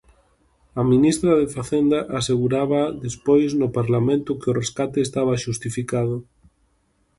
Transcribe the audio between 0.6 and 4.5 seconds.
A ministra de Facenda aseguraba despois no Parlamento que